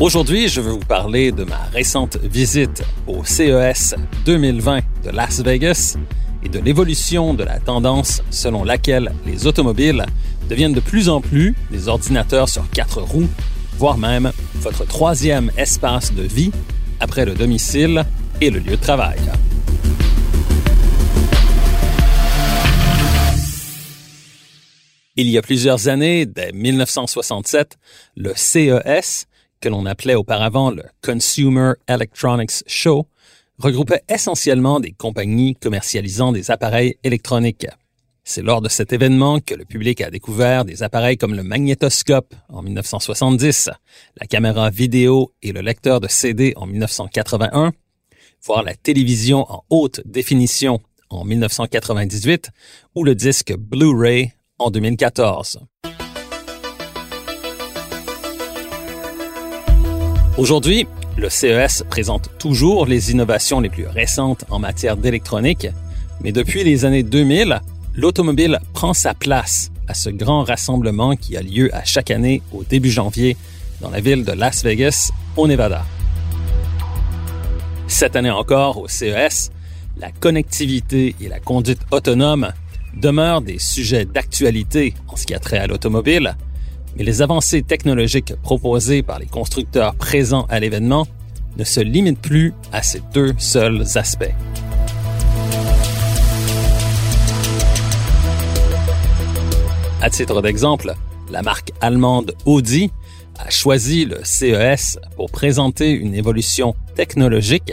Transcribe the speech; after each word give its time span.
Aujourd'hui, 0.00 0.48
je 0.48 0.62
veux 0.62 0.70
vous 0.72 0.78
parler 0.78 1.30
de 1.30 1.44
ma 1.44 1.62
récente 1.74 2.16
visite 2.22 2.82
au 3.06 3.22
CES 3.22 3.94
2020 4.24 4.80
de 5.04 5.10
Las 5.10 5.42
Vegas 5.42 5.98
et 6.42 6.48
de 6.48 6.58
l'évolution 6.58 7.34
de 7.34 7.44
la 7.44 7.60
tendance 7.60 8.22
selon 8.30 8.64
laquelle 8.64 9.12
les 9.26 9.46
automobiles 9.46 10.06
deviennent 10.48 10.72
de 10.72 10.80
plus 10.80 11.10
en 11.10 11.20
plus 11.20 11.54
des 11.70 11.88
ordinateurs 11.88 12.48
sur 12.48 12.66
quatre 12.70 13.02
roues, 13.02 13.28
voire 13.76 13.98
même 13.98 14.32
votre 14.54 14.86
troisième 14.86 15.50
espace 15.58 16.14
de 16.14 16.22
vie 16.22 16.50
après 16.98 17.26
le 17.26 17.34
domicile 17.34 18.06
et 18.40 18.48
le 18.48 18.58
lieu 18.58 18.78
de 18.78 18.82
travail. 18.82 19.20
Il 25.16 25.28
y 25.28 25.36
a 25.36 25.42
plusieurs 25.42 25.88
années, 25.88 26.24
dès 26.24 26.52
1967, 26.52 27.76
le 28.16 28.32
CES 28.34 29.26
que 29.60 29.68
l'on 29.68 29.86
appelait 29.86 30.14
auparavant 30.14 30.70
le 30.70 30.84
Consumer 31.02 31.72
Electronics 31.86 32.64
Show, 32.66 33.06
regroupait 33.58 34.02
essentiellement 34.08 34.80
des 34.80 34.92
compagnies 34.92 35.54
commercialisant 35.54 36.32
des 36.32 36.50
appareils 36.50 36.96
électroniques. 37.04 37.66
C'est 38.24 38.42
lors 38.42 38.60
de 38.60 38.68
cet 38.68 38.92
événement 38.92 39.40
que 39.40 39.54
le 39.54 39.64
public 39.64 40.00
a 40.00 40.10
découvert 40.10 40.64
des 40.64 40.82
appareils 40.82 41.16
comme 41.16 41.34
le 41.34 41.42
magnétoscope 41.42 42.34
en 42.48 42.62
1970, 42.62 43.70
la 44.20 44.26
caméra 44.26 44.70
vidéo 44.70 45.32
et 45.42 45.52
le 45.52 45.60
lecteur 45.60 46.00
de 46.00 46.08
CD 46.08 46.52
en 46.56 46.66
1981, 46.66 47.72
voire 48.44 48.62
la 48.62 48.74
télévision 48.74 49.50
en 49.50 49.64
haute 49.68 50.00
définition 50.04 50.80
en 51.10 51.24
1998 51.24 52.50
ou 52.94 53.04
le 53.04 53.14
disque 53.14 53.54
Blu-ray 53.56 54.32
en 54.58 54.70
2014. 54.70 55.60
Aujourd'hui, 60.40 60.86
le 61.18 61.28
CES 61.28 61.84
présente 61.90 62.30
toujours 62.38 62.86
les 62.86 63.10
innovations 63.10 63.60
les 63.60 63.68
plus 63.68 63.86
récentes 63.86 64.46
en 64.48 64.58
matière 64.58 64.96
d'électronique, 64.96 65.68
mais 66.22 66.32
depuis 66.32 66.64
les 66.64 66.86
années 66.86 67.02
2000, 67.02 67.60
l'automobile 67.94 68.58
prend 68.72 68.94
sa 68.94 69.12
place 69.12 69.70
à 69.86 69.92
ce 69.92 70.08
grand 70.08 70.42
rassemblement 70.44 71.14
qui 71.14 71.36
a 71.36 71.42
lieu 71.42 71.68
à 71.76 71.84
chaque 71.84 72.10
année 72.10 72.40
au 72.54 72.64
début 72.64 72.90
janvier 72.90 73.36
dans 73.82 73.90
la 73.90 74.00
ville 74.00 74.24
de 74.24 74.32
Las 74.32 74.64
Vegas, 74.64 75.10
au 75.36 75.46
Nevada. 75.46 75.84
Cette 77.86 78.16
année 78.16 78.30
encore, 78.30 78.78
au 78.78 78.88
CES, 78.88 79.50
la 79.98 80.10
connectivité 80.10 81.16
et 81.20 81.28
la 81.28 81.38
conduite 81.38 81.82
autonome 81.90 82.50
demeurent 82.94 83.42
des 83.42 83.58
sujets 83.58 84.06
d'actualité 84.06 84.94
en 85.06 85.16
ce 85.16 85.26
qui 85.26 85.34
a 85.34 85.38
trait 85.38 85.58
à 85.58 85.66
l'automobile, 85.66 86.34
mais 86.96 87.04
les 87.04 87.22
avancées 87.22 87.62
technologiques 87.62 88.34
proposées 88.42 89.02
par 89.02 89.18
les 89.18 89.26
constructeurs 89.26 89.94
présents 89.94 90.46
à 90.48 90.60
l'événement 90.60 91.06
ne 91.56 91.64
se 91.64 91.80
limitent 91.80 92.20
plus 92.20 92.54
à 92.72 92.82
ces 92.82 93.02
deux 93.12 93.34
seuls 93.38 93.84
aspects. 93.96 94.34
À 100.02 100.08
titre 100.08 100.40
d'exemple, 100.40 100.94
la 101.30 101.42
marque 101.42 101.72
allemande 101.80 102.34
Audi 102.46 102.90
a 103.38 103.50
choisi 103.50 104.06
le 104.06 104.20
CES 104.24 104.98
pour 105.16 105.30
présenter 105.30 105.90
une 105.90 106.14
évolution 106.14 106.74
technologique 106.94 107.72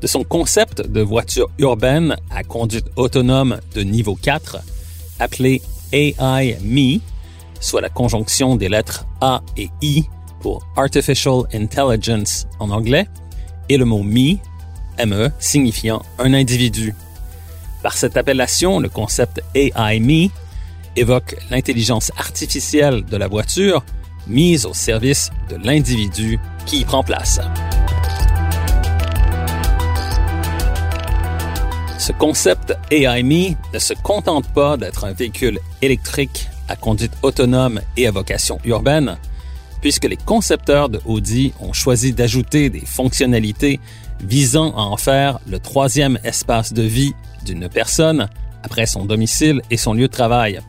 de 0.00 0.06
son 0.06 0.24
concept 0.24 0.86
de 0.86 1.00
voiture 1.00 1.48
urbaine 1.58 2.16
à 2.30 2.42
conduite 2.42 2.86
autonome 2.96 3.58
de 3.74 3.82
niveau 3.82 4.16
4, 4.20 4.58
appelé 5.18 5.62
AI 5.92 6.58
Me, 6.62 7.00
soit 7.62 7.80
la 7.80 7.88
conjonction 7.88 8.56
des 8.56 8.68
lettres 8.68 9.06
A 9.22 9.40
et 9.56 9.70
I 9.80 10.04
pour 10.40 10.66
Artificial 10.76 11.44
Intelligence 11.54 12.46
en 12.58 12.70
anglais, 12.70 13.08
et 13.68 13.76
le 13.76 13.84
mot 13.84 14.02
me, 14.02 14.36
ME, 15.04 15.30
signifiant 15.38 16.02
un 16.18 16.34
individu. 16.34 16.94
Par 17.82 17.96
cette 17.96 18.16
appellation, 18.16 18.80
le 18.80 18.88
concept 18.88 19.40
AI 19.54 20.00
Me 20.00 20.28
évoque 20.96 21.36
l'intelligence 21.50 22.12
artificielle 22.18 23.04
de 23.04 23.16
la 23.16 23.28
voiture 23.28 23.84
mise 24.26 24.66
au 24.66 24.74
service 24.74 25.30
de 25.48 25.56
l'individu 25.56 26.38
qui 26.66 26.80
y 26.80 26.84
prend 26.84 27.02
place. 27.02 27.40
Ce 31.98 32.12
concept 32.12 32.76
AI 32.90 33.22
Me 33.22 33.54
ne 33.72 33.78
se 33.78 33.94
contente 33.94 34.48
pas 34.48 34.76
d'être 34.76 35.04
un 35.04 35.12
véhicule 35.12 35.60
électrique 35.80 36.48
à 36.68 36.76
conduite 36.76 37.12
autonome 37.22 37.80
et 37.96 38.06
à 38.06 38.10
vocation 38.10 38.58
urbaine, 38.64 39.16
puisque 39.80 40.04
les 40.04 40.16
concepteurs 40.16 40.88
de 40.88 41.00
Audi 41.04 41.52
ont 41.60 41.72
choisi 41.72 42.12
d'ajouter 42.12 42.70
des 42.70 42.84
fonctionnalités 42.86 43.80
visant 44.20 44.72
à 44.76 44.82
en 44.82 44.96
faire 44.96 45.40
le 45.48 45.58
troisième 45.58 46.18
espace 46.24 46.72
de 46.72 46.82
vie 46.82 47.14
d'une 47.44 47.68
personne 47.68 48.28
après 48.62 48.86
son 48.86 49.04
domicile 49.04 49.60
et 49.70 49.76
son 49.76 49.94
lieu 49.94 50.06
de 50.06 50.12
travail. 50.12 50.60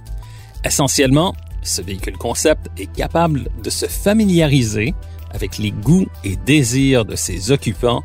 Essentiellement, 0.66 1.36
ce 1.62 1.82
véhicule 1.82 2.18
concept 2.18 2.68
est 2.78 2.92
capable 2.92 3.50
de 3.64 3.70
se 3.70 3.86
familiariser 3.86 4.94
avec 5.32 5.58
les 5.58 5.72
goûts 5.72 6.08
et 6.24 6.36
désirs 6.36 7.06
de 7.06 7.16
ses 7.16 7.52
occupants, 7.52 8.04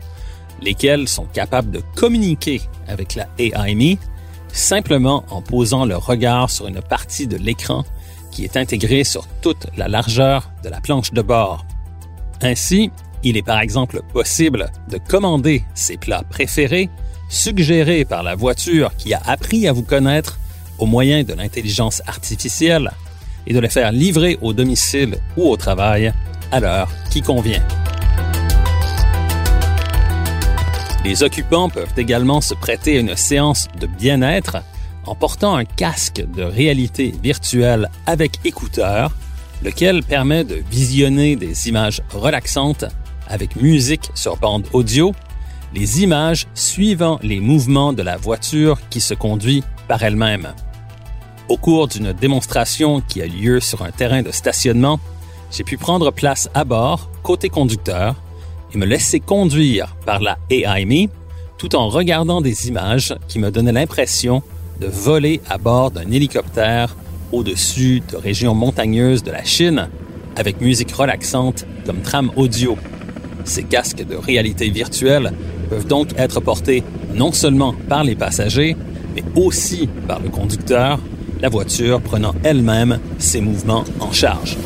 lesquels 0.63 1.09
sont 1.09 1.27
capables 1.27 1.71
de 1.71 1.83
communiquer 1.95 2.61
avec 2.87 3.15
la 3.15 3.29
AIME 3.39 3.97
simplement 4.53 5.25
en 5.31 5.43
posant 5.43 5.85
le 5.85 5.97
regard 5.97 6.51
sur 6.51 6.67
une 6.67 6.81
partie 6.81 7.27
de 7.27 7.37
l'écran 7.37 7.85
qui 8.31 8.45
est 8.45 8.57
intégrée 8.57 9.05
sur 9.05 9.27
toute 9.41 9.67
la 9.77 9.89
largeur 9.89 10.51
de 10.63 10.69
la 10.69 10.81
planche 10.81 11.13
de 11.13 11.23
bord. 11.23 11.65
Ainsi, 12.43 12.91
il 13.25 13.37
est 13.37 13.43
par 13.43 13.61
exemple 13.61 14.03
possible 14.13 14.71
de 14.91 14.99
commander 14.99 15.65
ses 15.75 15.97
plats 15.97 16.23
préférés 16.29 16.89
suggérés 17.29 18.05
par 18.05 18.23
la 18.23 18.35
voiture 18.35 18.95
qui 18.97 19.13
a 19.13 19.21
appris 19.27 19.69
à 19.69 19.73
vous 19.73 19.83
connaître 19.83 20.39
au 20.79 20.87
moyen 20.87 21.25
de 21.25 21.35
l'intelligence 21.35 22.03
artificielle 22.07 22.91
et 23.47 23.53
de 23.53 23.61
les 23.61 23.69
faire 23.69 23.93
livrer 23.93 24.39
au 24.41 24.53
domicile 24.53 25.19
ou 25.37 25.49
au 25.49 25.57
travail 25.57 26.13
à 26.53 26.61
l'heure 26.61 26.89
qui 27.11 27.21
convient. 27.21 27.63
Les 31.09 31.23
occupants 31.23 31.71
peuvent 31.71 31.95
également 31.97 32.43
se 32.43 32.53
prêter 32.53 32.99
à 32.99 33.01
une 33.01 33.17
séance 33.17 33.67
de 33.81 33.87
bien-être 33.87 34.59
en 35.07 35.15
portant 35.15 35.57
un 35.57 35.65
casque 35.65 36.23
de 36.37 36.43
réalité 36.43 37.15
virtuelle 37.23 37.89
avec 38.05 38.41
écouteurs, 38.45 39.11
lequel 39.65 40.03
permet 40.03 40.45
de 40.45 40.63
visionner 40.71 41.35
des 41.35 41.67
images 41.67 42.03
relaxantes 42.11 42.85
avec 43.27 43.57
musique 43.57 44.11
sur 44.15 44.37
bande 44.37 44.67
audio, 44.75 45.15
les 45.73 46.03
images 46.03 46.47
suivant 46.53 47.19
les 47.23 47.41
mouvements 47.41 47.95
de 47.95 48.03
la 48.03 48.19
voiture 48.19 48.79
qui 48.91 49.01
se 49.01 49.15
conduit 49.15 49.65
par 49.89 50.03
elle-même. 50.03 50.53
Au 51.49 51.57
cours 51.57 51.89
d'une 51.89 52.13
démonstration 52.13 53.01
qui 53.01 53.23
a 53.23 53.27
lieu 53.27 53.61
sur 53.61 53.83
un 53.83 53.93
terrain 53.93 54.21
de 54.21 54.31
stationnement, 54.31 55.01
j'ai 55.51 55.65
pu 55.65 55.79
prendre 55.79 56.11
place 56.11 56.51
à 56.53 56.67
bord, 56.67 57.09
côté 57.23 57.49
conducteur, 57.49 58.15
et 58.73 58.79
me 58.79 58.87
laisser 58.87 59.21
conduire 59.21 59.97
par 60.05 60.21
la 60.21 60.39
AIME 60.51 61.09
tout 61.59 61.75
en 61.75 61.89
regardant 61.89 62.41
des 62.41 62.69
images 62.69 63.15
qui 63.27 63.39
me 63.39 63.51
donnaient 63.51 63.73
l'impression 63.73 64.43
de 64.81 64.87
voler 64.87 65.41
à 65.49 65.59
bord 65.59 65.91
d'un 65.91 66.11
hélicoptère 66.11 66.97
au-dessus 67.33 68.03
de 68.11 68.17
régions 68.17 68.55
montagneuses 68.55 69.23
de 69.23 69.33
la 69.33 69.45
Chine 69.45 69.89
avec 70.37 70.61
musique 70.61 70.93
relaxante 70.93 71.67
comme 71.85 72.01
trame 72.01 72.31
audio. 72.37 72.77
Ces 73.45 73.65
casques 73.65 74.07
de 74.07 74.15
réalité 74.15 74.71
virtuelle 74.71 75.33
peuvent 75.69 75.87
donc 75.87 76.11
être 76.17 76.41
portés 76.41 76.85
non 77.15 77.33
seulement 77.33 77.75
par 77.89 78.05
les 78.05 78.15
passagers, 78.15 78.77
mais 79.15 79.25
aussi 79.35 79.89
par 80.07 80.21
le 80.21 80.29
conducteur, 80.29 81.01
la 81.41 81.49
voiture 81.49 82.01
prenant 82.01 82.35
elle-même 82.45 83.01
ses 83.19 83.41
mouvements 83.41 83.85
en 84.01 84.13
charge. 84.13 84.57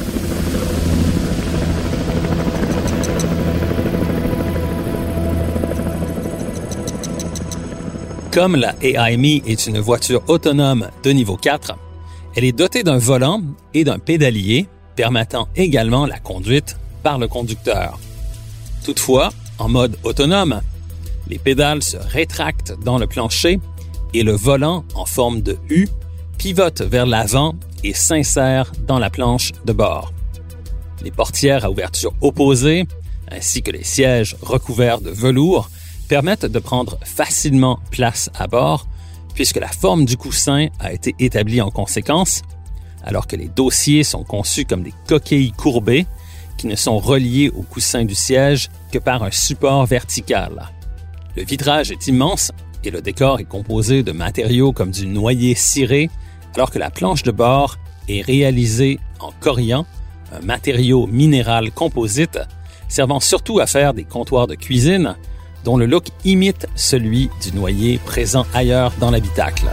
Comme 8.32 8.56
la 8.56 8.74
AIME 8.80 9.42
est 9.46 9.66
une 9.66 9.78
voiture 9.78 10.22
autonome 10.26 10.88
de 11.02 11.10
niveau 11.10 11.36
4, 11.36 11.74
elle 12.34 12.44
est 12.44 12.52
dotée 12.52 12.82
d'un 12.82 12.96
volant 12.96 13.42
et 13.74 13.84
d'un 13.84 13.98
pédalier 13.98 14.68
permettant 14.96 15.48
également 15.54 16.06
la 16.06 16.18
conduite 16.18 16.78
par 17.02 17.18
le 17.18 17.28
conducteur. 17.28 17.98
Toutefois, 18.86 19.28
en 19.58 19.68
mode 19.68 19.98
autonome, 20.02 20.62
les 21.28 21.38
pédales 21.38 21.82
se 21.82 21.98
rétractent 21.98 22.72
dans 22.82 22.96
le 22.96 23.06
plancher 23.06 23.60
et 24.14 24.22
le 24.22 24.32
volant, 24.32 24.86
en 24.94 25.04
forme 25.04 25.42
de 25.42 25.58
U, 25.68 25.88
pivote 26.38 26.80
vers 26.80 27.04
l'avant 27.04 27.54
et 27.84 27.92
s'insère 27.92 28.72
dans 28.86 28.98
la 28.98 29.10
planche 29.10 29.52
de 29.66 29.74
bord. 29.74 30.10
Les 31.04 31.10
portières 31.10 31.66
à 31.66 31.70
ouverture 31.70 32.14
opposée, 32.22 32.86
ainsi 33.30 33.62
que 33.62 33.72
les 33.72 33.84
sièges 33.84 34.36
recouverts 34.40 35.02
de 35.02 35.10
velours, 35.10 35.68
permettent 36.12 36.44
de 36.44 36.58
prendre 36.58 36.98
facilement 37.06 37.78
place 37.90 38.28
à 38.38 38.46
bord, 38.46 38.86
puisque 39.34 39.56
la 39.56 39.68
forme 39.68 40.04
du 40.04 40.18
coussin 40.18 40.66
a 40.78 40.92
été 40.92 41.14
établie 41.18 41.62
en 41.62 41.70
conséquence, 41.70 42.42
alors 43.02 43.26
que 43.26 43.34
les 43.34 43.48
dossiers 43.48 44.04
sont 44.04 44.22
conçus 44.22 44.66
comme 44.66 44.82
des 44.82 44.92
coquilles 45.08 45.52
courbées 45.52 46.04
qui 46.58 46.66
ne 46.66 46.76
sont 46.76 46.98
reliées 46.98 47.48
au 47.48 47.62
coussin 47.62 48.04
du 48.04 48.14
siège 48.14 48.68
que 48.92 48.98
par 48.98 49.22
un 49.22 49.30
support 49.30 49.86
vertical. 49.86 50.68
Le 51.34 51.44
vitrage 51.44 51.90
est 51.90 52.06
immense 52.08 52.52
et 52.84 52.90
le 52.90 53.00
décor 53.00 53.40
est 53.40 53.48
composé 53.48 54.02
de 54.02 54.12
matériaux 54.12 54.72
comme 54.72 54.90
du 54.90 55.06
noyer 55.06 55.54
ciré, 55.54 56.10
alors 56.54 56.70
que 56.70 56.78
la 56.78 56.90
planche 56.90 57.22
de 57.22 57.32
bord 57.32 57.78
est 58.06 58.20
réalisée 58.20 59.00
en 59.18 59.32
corian, 59.40 59.86
un 60.30 60.44
matériau 60.44 61.06
minéral 61.06 61.70
composite 61.72 62.38
servant 62.86 63.20
surtout 63.20 63.60
à 63.60 63.66
faire 63.66 63.94
des 63.94 64.04
comptoirs 64.04 64.46
de 64.46 64.56
cuisine 64.56 65.16
dont 65.64 65.76
le 65.76 65.86
look 65.86 66.06
imite 66.24 66.66
celui 66.74 67.30
du 67.42 67.52
noyer 67.52 67.98
présent 67.98 68.46
ailleurs 68.54 68.92
dans 68.98 69.10
l'habitacle. 69.10 69.66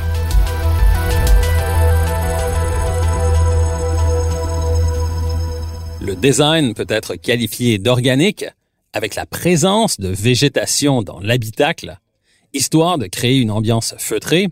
Le 6.01 6.15
design 6.15 6.73
peut 6.73 6.85
être 6.89 7.15
qualifié 7.15 7.77
d'organique 7.77 8.45
avec 8.93 9.15
la 9.15 9.25
présence 9.25 9.99
de 9.99 10.09
végétation 10.09 11.03
dans 11.03 11.19
l'habitacle, 11.19 11.97
histoire 12.53 12.97
de 12.97 13.05
créer 13.05 13.39
une 13.39 13.51
ambiance 13.51 13.95
feutrée, 13.97 14.47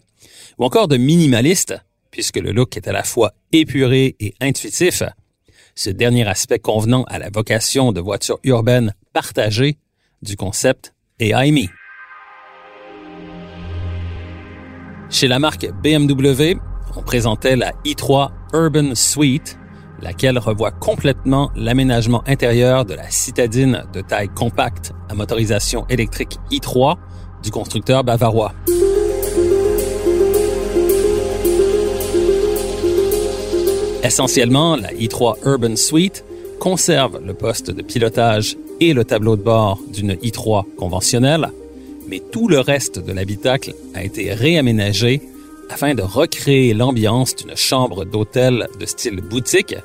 ou 0.59 0.65
encore 0.65 0.87
de 0.87 0.97
minimaliste, 0.97 1.75
puisque 2.11 2.37
le 2.37 2.51
look 2.51 2.77
est 2.77 2.87
à 2.87 2.91
la 2.91 3.03
fois 3.03 3.33
épuré 3.51 4.15
et 4.19 4.35
intuitif, 4.39 5.03
ce 5.75 5.89
dernier 5.89 6.27
aspect 6.27 6.59
convenant 6.59 7.03
à 7.03 7.19
la 7.19 7.29
vocation 7.29 7.91
de 7.91 8.01
voiture 8.01 8.39
urbaine 8.43 8.93
partagée 9.13 9.77
du 10.21 10.35
concept 10.35 10.93
et 11.19 11.33
AIME. 11.33 11.67
Chez 15.09 15.27
la 15.27 15.39
marque 15.39 15.67
BMW, 15.81 16.59
on 16.95 17.01
présentait 17.01 17.55
la 17.55 17.71
i3 17.85 18.29
Urban 18.53 18.93
Suite, 18.93 19.57
laquelle 19.99 20.37
revoit 20.37 20.71
complètement 20.71 21.51
l'aménagement 21.55 22.23
intérieur 22.27 22.85
de 22.85 22.93
la 22.93 23.09
citadine 23.09 23.83
de 23.93 24.01
taille 24.01 24.29
compacte 24.29 24.91
à 25.09 25.15
motorisation 25.15 25.87
électrique 25.87 26.37
i3 26.51 26.97
du 27.41 27.49
constructeur 27.49 28.03
bavarois. 28.03 28.53
Essentiellement, 34.03 34.75
la 34.75 34.93
i3 34.93 35.37
Urban 35.45 35.75
Suite 35.75 36.23
conserve 36.59 37.19
le 37.25 37.33
poste 37.33 37.71
de 37.71 37.81
pilotage 37.81 38.55
et 38.79 38.93
le 38.93 39.03
tableau 39.05 39.35
de 39.35 39.41
bord 39.41 39.79
d'une 39.91 40.13
i3 40.13 40.63
conventionnelle, 40.75 41.51
mais 42.07 42.21
tout 42.31 42.47
le 42.47 42.59
reste 42.59 42.99
de 42.99 43.11
l'habitacle 43.11 43.73
a 43.93 44.03
été 44.03 44.33
réaménagé 44.33 45.21
afin 45.69 45.95
de 45.95 46.01
recréer 46.01 46.73
l'ambiance 46.73 47.35
d'une 47.35 47.55
chambre 47.55 48.05
d'hôtel 48.05 48.67
de 48.79 48.85
style 48.85 49.21
boutique, 49.21 49.75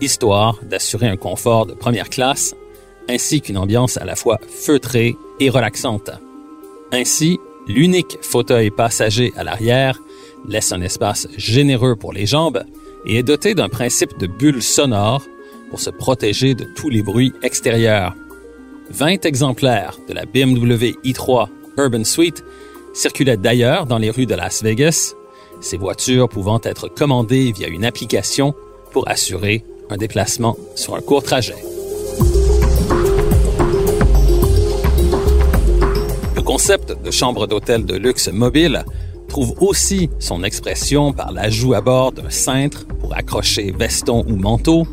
histoire 0.00 0.58
d'assurer 0.62 1.06
un 1.06 1.16
confort 1.16 1.66
de 1.66 1.74
première 1.74 2.08
classe 2.08 2.54
ainsi 3.08 3.40
qu'une 3.40 3.58
ambiance 3.58 3.96
à 3.96 4.04
la 4.04 4.16
fois 4.16 4.38
feutrée 4.48 5.16
et 5.40 5.50
relaxante. 5.50 6.10
Ainsi, 6.92 7.38
l'unique 7.66 8.18
fauteuil 8.22 8.70
passager 8.70 9.32
à 9.36 9.44
l'arrière 9.44 10.00
laisse 10.48 10.72
un 10.72 10.80
espace 10.80 11.28
généreux 11.36 11.96
pour 11.96 12.12
les 12.12 12.26
jambes 12.26 12.64
et 13.06 13.18
est 13.18 13.22
doté 13.22 13.54
d'un 13.54 13.68
principe 13.68 14.18
de 14.18 14.26
bulle 14.26 14.62
sonore 14.62 15.22
pour 15.70 15.80
se 15.80 15.90
protéger 15.90 16.54
de 16.54 16.66
tous 16.76 16.88
les 16.88 17.02
bruits 17.02 17.32
extérieurs. 17.42 18.14
20 18.90 19.24
exemplaires 19.24 19.98
de 20.08 20.14
la 20.14 20.24
BMW 20.26 20.96
i3 21.04 21.48
Urban 21.78 22.04
Suite 22.04 22.44
circulaient 22.92 23.36
d'ailleurs 23.36 23.86
dans 23.86 23.98
les 23.98 24.10
rues 24.10 24.26
de 24.26 24.34
Las 24.34 24.62
Vegas, 24.62 25.14
ces 25.60 25.76
voitures 25.76 26.28
pouvant 26.28 26.60
être 26.64 26.88
commandées 26.88 27.52
via 27.52 27.68
une 27.68 27.84
application 27.84 28.54
pour 28.92 29.08
assurer 29.08 29.64
un 29.90 29.96
déplacement 29.96 30.56
sur 30.74 30.96
un 30.96 31.00
court 31.00 31.22
trajet. 31.22 31.56
Le 36.34 36.42
concept 36.42 37.00
de 37.02 37.10
chambre 37.10 37.46
d'hôtel 37.46 37.86
de 37.86 37.96
luxe 37.96 38.28
mobile 38.32 38.84
trouve 39.28 39.54
aussi 39.60 40.10
son 40.18 40.42
expression 40.42 41.12
par 41.12 41.30
l'ajout 41.30 41.74
à 41.74 41.80
bord 41.80 42.10
d'un 42.10 42.30
cintre 42.30 42.86
pour 43.00 43.16
accrocher 43.16 43.70
veston 43.70 44.24
ou 44.28 44.34
manteau, 44.34 44.86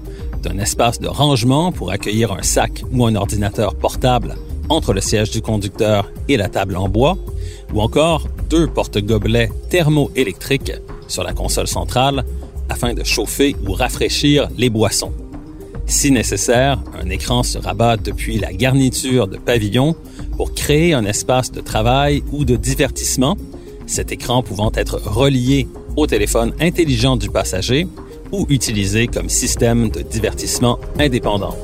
d'un 0.48 0.60
espace 0.60 1.00
de 1.00 1.08
rangement 1.08 1.72
pour 1.72 1.92
accueillir 1.92 2.32
un 2.32 2.42
sac 2.42 2.84
ou 2.92 3.06
un 3.06 3.16
ordinateur 3.16 3.76
portable 3.76 4.36
entre 4.70 4.94
le 4.94 5.02
siège 5.02 5.32
du 5.32 5.42
conducteur 5.42 6.12
et 6.28 6.38
la 6.38 6.50
table 6.50 6.76
en 6.76 6.90
bois, 6.90 7.18
ou 7.74 7.82
encore 7.82 8.28
deux 8.50 8.68
porte-gobelets 8.68 9.50
thermoélectriques 9.70 10.74
sur 11.08 11.24
la 11.24 11.34
console 11.34 11.68
centrale 11.68 12.24
afin 12.70 12.94
de 12.94 13.04
chauffer 13.04 13.56
ou 13.68 13.74
rafraîchir 13.74 14.50
les 14.58 14.70
boissons. 14.70 15.12
Si 15.86 16.12
nécessaire, 16.12 16.82
un 17.02 17.10
écran 17.10 17.44
se 17.44 17.58
rabat 17.58 17.98
depuis 17.98 18.40
la 18.40 18.52
garniture 18.52 19.28
de 19.28 19.38
pavillon 19.38 19.96
pour 20.36 20.54
créer 20.54 20.94
un 20.94 21.06
espace 21.06 21.52
de 21.52 21.62
travail 21.62 22.24
ou 22.34 22.44
de 22.44 22.58
divertissement, 22.58 23.38
cet 23.86 24.12
écran 24.12 24.44
pouvant 24.44 24.72
être 24.76 25.02
relié 25.02 25.68
au 25.96 26.06
téléphone 26.08 26.54
intelligent 26.60 27.16
du 27.16 27.30
passager 27.30 27.88
ou 28.32 28.46
utilisé 28.50 29.08
comme 29.08 29.30
système 29.30 29.90
de 29.90 30.02
divertissement 30.02 30.80
indépendant. 31.00 31.56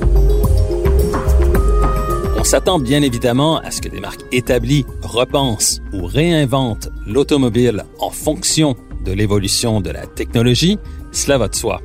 On 2.38 2.44
s'attend 2.44 2.78
bien 2.78 3.00
évidemment 3.02 3.58
à 3.58 3.70
ce 3.70 3.80
que 3.80 3.88
des 3.88 4.00
marques 4.00 4.24
établies 4.30 4.84
repensent 5.02 5.80
ou 5.92 6.04
réinventent 6.04 6.90
l'automobile 7.06 7.84
en 7.98 8.10
fonction 8.10 8.76
de 9.04 9.12
l'évolution 9.12 9.80
de 9.80 9.90
la 9.90 10.06
technologie, 10.06 10.78
cela 11.12 11.38
va 11.38 11.48
de 11.48 11.54
soi. 11.54 11.80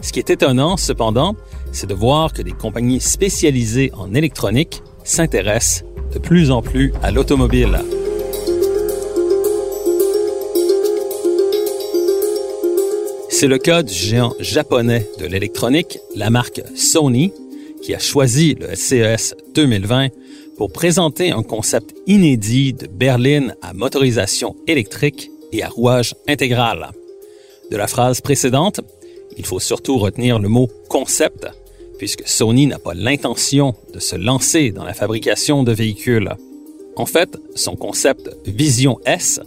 Ce 0.00 0.12
qui 0.12 0.18
est 0.18 0.30
étonnant, 0.30 0.76
cependant, 0.76 1.36
c'est 1.72 1.88
de 1.88 1.94
voir 1.94 2.32
que 2.32 2.42
des 2.42 2.52
compagnies 2.52 3.00
spécialisées 3.00 3.90
en 3.96 4.14
électronique 4.14 4.82
s'intéressent 5.04 5.84
de 6.12 6.18
plus 6.18 6.50
en 6.50 6.62
plus 6.62 6.92
à 7.02 7.10
l'automobile. 7.10 7.80
C'est 13.40 13.46
le 13.46 13.58
cas 13.58 13.84
du 13.84 13.94
géant 13.94 14.34
japonais 14.40 15.08
de 15.20 15.24
l'électronique, 15.24 16.00
la 16.16 16.28
marque 16.28 16.60
Sony, 16.74 17.32
qui 17.80 17.94
a 17.94 18.00
choisi 18.00 18.56
le 18.56 18.74
CES 18.74 19.36
2020 19.54 20.08
pour 20.56 20.72
présenter 20.72 21.30
un 21.30 21.44
concept 21.44 21.94
inédit 22.08 22.72
de 22.72 22.88
berline 22.88 23.54
à 23.62 23.74
motorisation 23.74 24.56
électrique 24.66 25.30
et 25.52 25.62
à 25.62 25.68
rouage 25.68 26.16
intégral. 26.26 26.90
De 27.70 27.76
la 27.76 27.86
phrase 27.86 28.20
précédente, 28.20 28.80
il 29.36 29.46
faut 29.46 29.60
surtout 29.60 29.98
retenir 29.98 30.40
le 30.40 30.48
mot 30.48 30.68
concept, 30.88 31.46
puisque 31.96 32.26
Sony 32.26 32.66
n'a 32.66 32.80
pas 32.80 32.94
l'intention 32.94 33.76
de 33.94 34.00
se 34.00 34.16
lancer 34.16 34.72
dans 34.72 34.82
la 34.82 34.94
fabrication 34.94 35.62
de 35.62 35.70
véhicules. 35.70 36.34
En 36.96 37.06
fait, 37.06 37.38
son 37.54 37.76
concept 37.76 38.36
Vision 38.46 38.98
S 39.06 39.38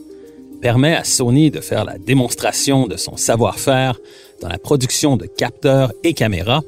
permet 0.61 0.95
à 0.95 1.03
Sony 1.03 1.51
de 1.51 1.59
faire 1.59 1.85
la 1.85 1.97
démonstration 1.97 2.87
de 2.87 2.97
son 2.97 3.17
savoir-faire 3.17 3.99
dans 4.41 4.49
la 4.49 4.57
production 4.57 5.17
de 5.17 5.25
capteurs 5.25 5.91
et 6.03 6.13
caméras, 6.13 6.61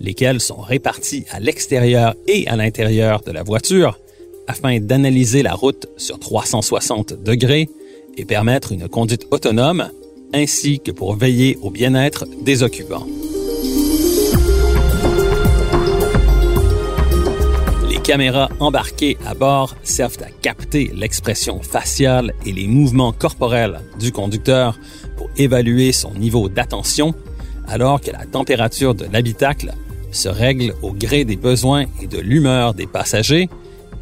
lesquels 0.00 0.40
sont 0.40 0.60
répartis 0.60 1.24
à 1.30 1.40
l'extérieur 1.40 2.14
et 2.26 2.46
à 2.46 2.56
l'intérieur 2.56 3.22
de 3.22 3.32
la 3.32 3.42
voiture 3.42 3.98
afin 4.46 4.80
d'analyser 4.80 5.42
la 5.42 5.54
route 5.54 5.86
sur 5.96 6.18
360 6.18 7.22
degrés 7.22 7.68
et 8.16 8.24
permettre 8.24 8.72
une 8.72 8.88
conduite 8.88 9.26
autonome, 9.30 9.90
ainsi 10.32 10.80
que 10.80 10.90
pour 10.90 11.14
veiller 11.14 11.58
au 11.62 11.70
bien-être 11.70 12.26
des 12.42 12.62
occupants. 12.62 13.06
Caméras 18.08 18.48
embarquées 18.58 19.18
à 19.26 19.34
bord 19.34 19.76
servent 19.82 20.22
à 20.22 20.30
capter 20.30 20.90
l'expression 20.96 21.60
faciale 21.60 22.32
et 22.46 22.52
les 22.52 22.66
mouvements 22.66 23.12
corporels 23.12 23.82
du 24.00 24.12
conducteur 24.12 24.78
pour 25.18 25.28
évaluer 25.36 25.92
son 25.92 26.14
niveau 26.14 26.48
d'attention, 26.48 27.14
alors 27.66 28.00
que 28.00 28.10
la 28.10 28.24
température 28.24 28.94
de 28.94 29.04
l'habitacle 29.12 29.74
se 30.10 30.30
règle 30.30 30.72
au 30.80 30.92
gré 30.92 31.26
des 31.26 31.36
besoins 31.36 31.84
et 32.00 32.06
de 32.06 32.16
l'humeur 32.16 32.72
des 32.72 32.86
passagers 32.86 33.50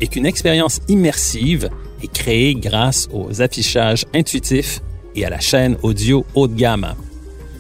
et 0.00 0.06
qu'une 0.06 0.26
expérience 0.26 0.78
immersive 0.86 1.68
est 2.00 2.12
créée 2.12 2.54
grâce 2.54 3.08
aux 3.12 3.42
affichages 3.42 4.04
intuitifs 4.14 4.82
et 5.16 5.24
à 5.24 5.30
la 5.30 5.40
chaîne 5.40 5.76
audio 5.82 6.24
haut 6.36 6.46
de 6.46 6.54
gamme. 6.54 6.94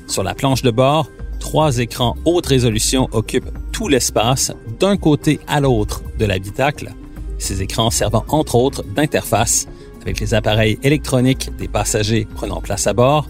Sur 0.06 0.22
la 0.22 0.34
planche 0.34 0.62
de 0.62 0.70
bord, 0.70 1.10
trois 1.40 1.78
écrans 1.78 2.16
haute 2.24 2.46
résolution 2.46 3.08
occupent 3.10 3.50
tout 3.76 3.88
l'espace 3.88 4.52
d'un 4.80 4.96
côté 4.96 5.38
à 5.46 5.60
l'autre 5.60 6.02
de 6.18 6.24
l'habitacle, 6.24 6.94
ces 7.36 7.60
écrans 7.60 7.90
servant 7.90 8.24
entre 8.28 8.54
autres 8.54 8.82
d'interface 8.82 9.68
avec 10.00 10.18
les 10.18 10.32
appareils 10.32 10.78
électroniques 10.82 11.50
des 11.58 11.68
passagers 11.68 12.26
prenant 12.36 12.62
place 12.62 12.86
à 12.86 12.94
bord 12.94 13.28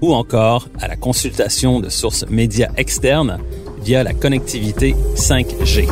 ou 0.00 0.14
encore 0.14 0.68
à 0.78 0.86
la 0.86 0.94
consultation 0.94 1.80
de 1.80 1.88
sources 1.88 2.24
médias 2.30 2.70
externes 2.76 3.40
via 3.82 4.04
la 4.04 4.14
connectivité 4.14 4.94
5G. 5.16 5.88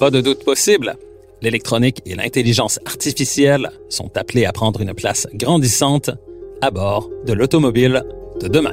Pas 0.00 0.10
de 0.10 0.20
doute 0.20 0.44
possible, 0.44 0.96
l'électronique 1.40 2.02
et 2.04 2.16
l'intelligence 2.16 2.80
artificielle 2.84 3.70
sont 3.88 4.10
appelés 4.16 4.44
à 4.44 4.50
prendre 4.50 4.80
une 4.80 4.92
place 4.92 5.28
grandissante 5.34 6.10
à 6.60 6.72
bord 6.72 7.10
de 7.24 7.32
l'automobile 7.32 8.02
de 8.40 8.48
demain. 8.48 8.72